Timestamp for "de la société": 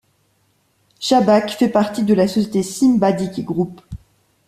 2.03-2.63